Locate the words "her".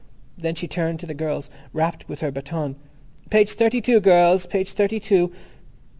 2.21-2.31